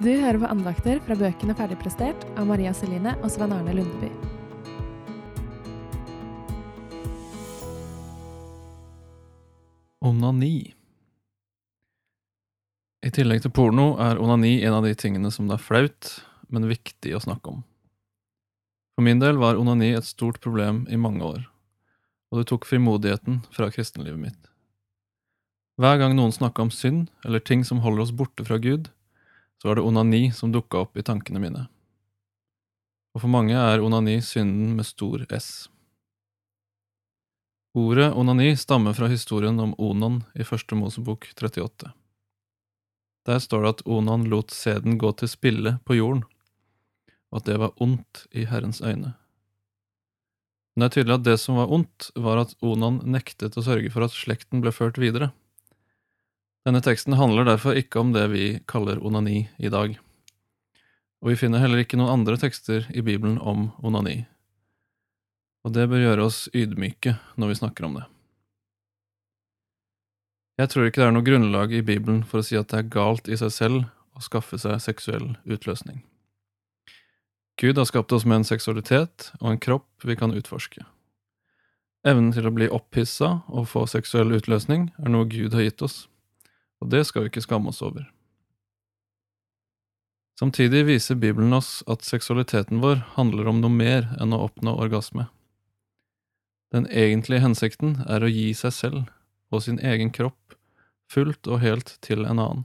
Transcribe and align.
Du 0.00 0.08
hører 0.08 0.38
på 0.40 0.48
andakter 0.48 0.96
fra 1.04 1.12
bøkene 1.12 1.52
Ferdigprestert 1.52 2.22
av 2.40 2.46
Maria 2.48 2.70
Celine 2.72 3.12
og 3.20 3.26
Svein 3.28 3.50
Arne 3.52 3.74
Lundeby. 3.76 4.06
Onani. 10.00 10.70
I 13.04 13.10
tillegg 13.12 13.42
til 13.44 13.52
porno 13.52 13.90
er 14.00 14.16
onani 14.24 14.54
en 14.64 14.78
av 14.78 14.86
de 14.88 14.94
tingene 14.96 15.28
som 15.34 15.50
det 15.50 15.58
er 15.58 15.66
flaut, 15.66 16.08
men 16.48 16.70
viktig 16.70 17.12
å 17.12 17.20
snakke 17.20 17.52
om. 17.52 17.58
For 18.96 19.04
min 19.04 19.20
del 19.20 19.36
var 19.42 19.60
onani 19.60 19.90
et 19.98 20.08
stort 20.08 20.40
problem 20.40 20.86
i 20.88 20.96
mange 20.96 21.28
år, 21.28 21.44
og 22.32 22.40
det 22.40 22.46
tok 22.48 22.64
frimodigheten 22.64 23.42
fra 23.52 23.68
kristenlivet 23.68 24.22
mitt. 24.22 24.40
Hver 25.76 26.00
gang 26.00 26.16
noen 26.16 26.32
snakka 26.32 26.64
om 26.64 26.72
synd 26.72 27.12
eller 27.28 27.44
ting 27.44 27.66
som 27.68 27.84
holder 27.84 28.06
oss 28.06 28.16
borte 28.16 28.48
fra 28.48 28.56
Gud, 28.56 28.88
så 29.60 29.68
var 29.68 29.76
det 29.76 29.84
onani 29.84 30.32
som 30.32 30.52
dukka 30.52 30.86
opp 30.86 30.96
i 30.96 31.04
tankene 31.04 31.42
mine. 31.42 31.66
Og 33.14 33.24
for 33.24 33.32
mange 33.32 33.56
er 33.58 33.82
onani 33.84 34.20
synden 34.24 34.72
med 34.78 34.88
stor 34.88 35.26
S. 35.36 35.68
Ordet 37.76 38.08
onani 38.18 38.56
stammer 38.56 38.96
fra 38.96 39.06
historien 39.06 39.60
om 39.60 39.76
Onan 39.78 40.22
i 40.34 40.46
Første 40.46 40.74
Mosebok 40.74 41.28
38. 41.36 41.92
Der 43.28 43.38
står 43.38 43.62
det 43.62 43.70
at 43.74 43.82
Onan 43.86 44.24
lot 44.32 44.50
sæden 44.50 44.98
gå 44.98 45.12
til 45.12 45.30
spille 45.30 45.76
på 45.86 45.94
jorden, 45.94 46.24
og 47.30 47.42
at 47.42 47.50
det 47.50 47.58
var 47.62 47.76
ondt 47.78 48.24
i 48.32 48.46
Herrens 48.48 48.80
øyne. 48.80 49.12
Men 50.74 50.82
det 50.82 50.88
er 50.88 50.94
tydelig 50.96 51.14
at 51.18 51.26
det 51.28 51.36
som 51.42 51.60
var 51.60 51.70
ondt, 51.70 52.10
var 52.16 52.40
at 52.42 52.56
Onan 52.62 53.02
nektet 53.04 53.58
å 53.58 53.62
sørge 53.66 53.90
for 53.92 54.06
at 54.06 54.14
slekten 54.16 54.64
ble 54.64 54.72
ført 54.74 54.98
videre. 54.98 55.30
Denne 56.66 56.82
teksten 56.84 57.16
handler 57.16 57.48
derfor 57.48 57.78
ikke 57.78 58.02
om 58.02 58.12
det 58.12 58.26
vi 58.32 58.44
kaller 58.68 59.00
onani 59.00 59.46
i 59.58 59.70
dag, 59.72 59.94
og 61.20 61.32
vi 61.32 61.38
finner 61.40 61.62
heller 61.62 61.80
ikke 61.82 61.96
noen 62.00 62.20
andre 62.20 62.36
tekster 62.40 62.84
i 62.92 63.04
Bibelen 63.04 63.38
om 63.40 63.70
onani 63.84 64.22
og 65.64 65.74
det 65.76 65.86
bør 65.90 66.04
gjøre 66.04 66.26
oss 66.28 66.40
ydmyke 66.56 67.16
når 67.36 67.52
vi 67.52 67.58
snakker 67.60 67.86
om 67.86 67.98
det. 67.98 68.06
Jeg 70.60 70.72
tror 70.72 70.86
ikke 70.86 71.00
det 71.00 71.08
er 71.08 71.16
noe 71.16 71.24
grunnlag 71.24 71.72
i 71.72 71.84
Bibelen 71.84 72.22
for 72.28 72.40
å 72.40 72.44
si 72.44 72.56
at 72.58 72.68
det 72.72 72.82
er 72.82 72.92
galt 72.92 73.28
i 73.32 73.38
seg 73.40 73.52
selv 73.54 74.16
å 74.16 74.24
skaffe 74.24 74.58
seg 74.60 74.80
seksuell 74.82 75.34
utløsning. 75.48 76.02
Gud 77.60 77.76
har 77.80 77.88
skapt 77.88 78.12
oss 78.16 78.26
med 78.28 78.40
en 78.40 78.48
seksualitet 78.48 79.30
og 79.40 79.52
en 79.52 79.60
kropp 79.60 79.88
vi 80.04 80.16
kan 80.16 80.32
utforske. 80.36 80.84
Evnen 82.08 82.32
til 82.32 82.48
å 82.48 82.54
bli 82.56 82.68
opphissa 82.72 83.42
og 83.52 83.68
få 83.68 83.84
seksuell 83.88 84.32
utløsning 84.36 84.88
er 85.00 85.12
noe 85.12 85.28
Gud 85.28 85.56
har 85.56 85.66
gitt 85.66 85.84
oss, 85.84 86.06
og 86.80 86.90
det 86.92 87.04
skal 87.06 87.24
vi 87.24 87.32
ikke 87.32 87.44
skamme 87.44 87.70
oss 87.72 87.82
over. 87.84 88.06
Samtidig 90.40 90.86
viser 90.88 91.18
Bibelen 91.20 91.52
oss 91.52 91.82
at 91.90 92.06
seksualiteten 92.06 92.80
vår 92.80 93.02
handler 93.16 93.50
om 93.50 93.60
noe 93.60 93.72
mer 93.72 94.08
enn 94.16 94.32
å 94.32 94.40
oppnå 94.46 94.72
orgasme. 94.80 95.26
Den 96.72 96.86
egentlige 96.88 97.44
hensikten 97.44 97.98
er 98.08 98.24
å 98.24 98.30
gi 98.30 98.48
seg 98.56 98.72
selv 98.72 99.02
og 99.50 99.66
sin 99.66 99.80
egen 99.84 100.12
kropp 100.14 100.56
fullt 101.10 101.50
og 101.50 101.60
helt 101.60 101.96
til 102.06 102.24
en 102.24 102.38
annen. 102.38 102.64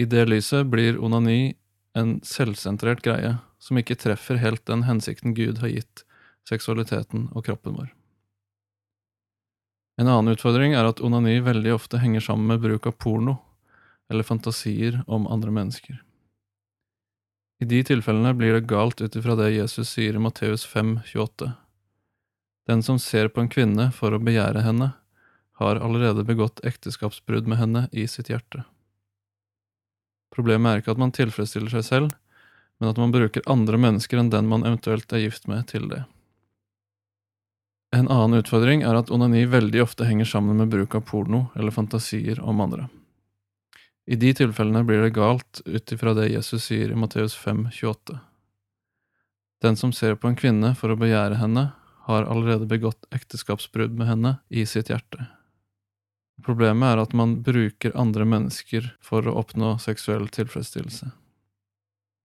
I 0.00 0.08
det 0.08 0.24
lyset 0.30 0.66
blir 0.72 0.98
onani 0.98 1.54
en 1.94 2.18
selvsentrert 2.24 3.04
greie 3.04 3.36
som 3.60 3.78
ikke 3.78 3.98
treffer 4.00 4.40
helt 4.40 4.64
den 4.66 4.86
hensikten 4.88 5.36
Gud 5.36 5.60
har 5.60 5.70
gitt 5.70 6.04
seksualiteten 6.48 7.28
og 7.36 7.44
kroppen 7.46 7.76
vår. 7.76 7.90
En 10.00 10.08
annen 10.08 10.32
utfordring 10.32 10.72
er 10.72 10.86
at 10.88 11.02
onani 11.04 11.42
veldig 11.44 11.74
ofte 11.74 11.98
henger 12.00 12.24
sammen 12.24 12.48
med 12.48 12.62
bruk 12.62 12.86
av 12.88 12.94
porno 12.96 13.36
eller 14.10 14.24
fantasier 14.24 15.02
om 15.06 15.26
andre 15.28 15.52
mennesker. 15.52 15.98
I 17.60 17.68
de 17.68 17.82
tilfellene 17.84 18.32
blir 18.34 18.56
det 18.56 18.68
galt 18.70 19.02
ut 19.04 19.16
ifra 19.16 19.36
det 19.36 19.50
Jesus 19.52 19.92
sier 19.92 20.16
i 20.16 20.22
Matteus 20.24 20.64
5, 20.64 20.94
28. 21.12 21.50
Den 22.70 22.82
som 22.82 22.98
ser 22.98 23.28
på 23.28 23.42
en 23.44 23.50
kvinne 23.52 23.90
for 23.92 24.16
å 24.16 24.22
begjære 24.24 24.64
henne, 24.64 24.94
har 25.60 25.76
allerede 25.76 26.24
begått 26.24 26.62
ekteskapsbrudd 26.64 27.50
med 27.52 27.60
henne 27.60 27.82
i 27.92 28.06
sitt 28.08 28.30
hjerte. 28.32 28.64
Problemet 30.32 30.70
er 30.70 30.80
ikke 30.80 30.94
at 30.94 31.02
man 31.02 31.12
tilfredsstiller 31.12 31.74
seg 31.74 31.84
selv, 31.84 32.16
men 32.80 32.88
at 32.88 33.02
man 33.02 33.12
bruker 33.12 33.44
andre 33.44 33.76
mennesker 33.76 34.16
enn 34.16 34.32
den 34.32 34.48
man 34.48 34.64
eventuelt 34.64 35.12
er 35.12 35.26
gift 35.26 35.44
med, 35.50 35.66
til 35.68 35.90
det. 35.92 36.06
En 37.96 38.08
annen 38.08 38.38
utfordring 38.38 38.84
er 38.86 38.94
at 38.94 39.10
onani 39.10 39.42
veldig 39.50 39.82
ofte 39.82 40.06
henger 40.06 40.28
sammen 40.28 40.60
med 40.60 40.70
bruk 40.70 40.94
av 40.94 41.02
porno 41.08 41.46
eller 41.58 41.74
fantasier 41.74 42.38
om 42.40 42.60
andre. 42.62 42.86
I 44.06 44.16
de 44.16 44.30
tilfellene 44.34 44.84
blir 44.86 45.02
det 45.02 45.14
galt 45.14 45.60
ut 45.66 45.92
ifra 45.92 46.14
det 46.14 46.30
Jesus 46.30 46.68
sier 46.70 46.90
i 46.90 46.98
Matteus 46.98 47.34
5, 47.34 47.66
28. 47.72 48.20
Den 49.62 49.76
som 49.76 49.92
ser 49.92 50.14
på 50.14 50.30
en 50.30 50.38
kvinne 50.38 50.72
for 50.78 50.90
å 50.90 50.98
begjære 50.98 51.38
henne, 51.42 51.70
har 52.06 52.26
allerede 52.26 52.66
begått 52.66 53.06
ekteskapsbrudd 53.14 53.92
med 53.98 54.08
henne 54.08 54.32
i 54.48 54.64
sitt 54.66 54.88
hjerte. 54.90 55.28
Problemet 56.42 56.94
er 56.94 57.02
at 57.02 57.12
man 57.14 57.36
bruker 57.44 57.94
andre 57.98 58.24
mennesker 58.24 58.88
for 59.04 59.26
å 59.28 59.36
oppnå 59.42 59.76
seksuell 59.82 60.30
tilfredsstillelse. 60.32 61.10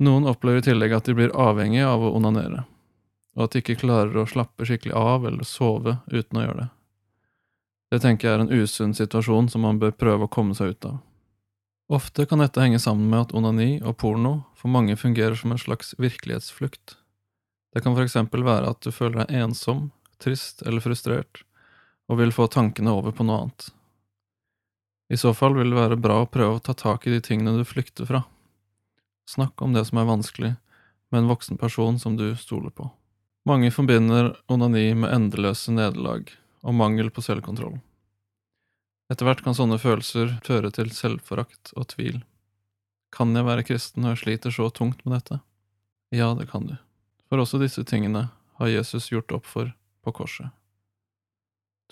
Noen 0.05 0.25
opplever 0.31 0.63
i 0.63 0.65
tillegg 0.69 0.95
at 0.95 1.09
de 1.09 1.17
blir 1.17 1.35
avhengige 1.35 1.85
av 1.87 2.01
å 2.03 2.13
onanere, 2.17 2.63
og 3.35 3.45
at 3.45 3.53
de 3.53 3.61
ikke 3.61 3.79
klarer 3.83 4.15
å 4.17 4.27
slappe 4.29 4.67
skikkelig 4.67 4.95
av 4.95 5.27
eller 5.27 5.47
sove 5.47 5.97
uten 6.07 6.39
å 6.39 6.45
gjøre 6.45 6.59
det. 6.63 6.69
Det 7.91 8.01
tenker 8.01 8.27
jeg 8.27 8.37
er 8.37 8.43
en 8.45 8.63
usunn 8.63 8.95
situasjon 8.97 9.51
som 9.51 9.63
man 9.67 9.79
bør 9.79 9.93
prøve 9.95 10.25
å 10.25 10.31
komme 10.31 10.55
seg 10.57 10.73
ut 10.73 10.87
av. 10.89 11.01
Ofte 11.93 12.25
kan 12.25 12.41
dette 12.41 12.61
henge 12.63 12.79
sammen 12.81 13.11
med 13.11 13.27
at 13.27 13.35
onani 13.37 13.77
og 13.83 13.99
porno 14.01 14.39
for 14.57 14.73
mange 14.73 14.95
fungerer 14.97 15.37
som 15.37 15.53
en 15.53 15.61
slags 15.61 15.93
virkelighetsflukt. 16.01 16.95
Det 17.75 17.83
kan 17.85 17.93
for 17.93 18.07
eksempel 18.07 18.45
være 18.47 18.71
at 18.71 18.81
du 18.81 18.89
føler 18.95 19.21
deg 19.21 19.43
ensom, 19.43 19.89
trist 20.23 20.63
eller 20.65 20.81
frustrert, 20.81 21.43
og 22.09 22.21
vil 22.21 22.33
få 22.33 22.47
tankene 22.49 22.93
over 22.95 23.13
på 23.13 23.25
noe 23.27 23.43
annet. 23.43 23.69
I 25.13 25.17
så 25.21 25.35
fall 25.37 25.53
vil 25.53 25.69
det 25.69 25.77
være 25.77 26.01
bra 26.01 26.23
å 26.23 26.29
prøve 26.29 26.57
å 26.57 26.63
ta 26.63 26.73
tak 26.73 27.05
i 27.05 27.13
de 27.13 27.21
tingene 27.21 27.53
du 27.59 27.65
flykter 27.67 28.09
fra. 28.09 28.23
Snakk 29.29 29.61
om 29.61 29.75
det 29.75 29.85
som 29.85 30.01
er 30.01 30.09
vanskelig, 30.09 30.55
med 31.11 31.21
en 31.21 31.29
voksen 31.29 31.61
person 31.61 31.99
som 32.01 32.17
du 32.17 32.31
stoler 32.39 32.73
på. 32.73 32.89
Mange 33.45 33.69
forbinder 33.71 34.31
onani 34.49 34.87
med 34.97 35.11
endeløse 35.13 35.73
nederlag 35.73 36.31
og 36.65 36.73
mangel 36.73 37.11
på 37.13 37.21
selvkontroll. 37.21 37.75
Etter 39.13 39.27
hvert 39.27 39.43
kan 39.45 39.53
sånne 39.53 39.77
følelser 39.77 40.39
føre 40.47 40.71
til 40.73 40.89
selvforakt 40.89 41.75
og 41.77 41.85
tvil. 41.91 42.23
Kan 43.13 43.37
jeg 43.37 43.45
være 43.45 43.67
kristen 43.67 44.01
når 44.01 44.15
jeg 44.15 44.21
sliter 44.23 44.55
så 44.55 44.71
tungt 44.73 45.05
med 45.05 45.19
dette? 45.19 45.37
Ja, 46.09 46.31
det 46.33 46.49
kan 46.49 46.65
du. 46.71 46.73
For 47.29 47.37
også 47.41 47.61
disse 47.61 47.85
tingene 47.85 48.31
har 48.57 48.73
Jesus 48.73 49.11
gjort 49.13 49.37
opp 49.37 49.45
for 49.45 49.69
på 50.01 50.15
korset. 50.23 50.49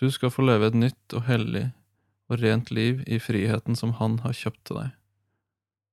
Du 0.02 0.09
skal 0.09 0.34
få 0.34 0.47
leve 0.50 0.72
et 0.72 0.78
nytt 0.78 1.13
og 1.13 1.28
hellig 1.30 1.68
og 2.34 2.42
rent 2.42 2.74
liv 2.74 3.06
i 3.06 3.19
friheten 3.22 3.78
som 3.78 3.94
Han 4.02 4.18
har 4.25 4.34
kjøpt 4.34 4.63
til 4.66 4.81
deg, 4.81 4.94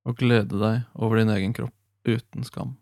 og 0.09 0.16
glede 0.16 0.56
deg 0.56 0.88
over 0.97 1.20
din 1.20 1.37
egen 1.37 1.53
kropp 1.53 1.76
uten 2.09 2.49
skam. 2.49 2.78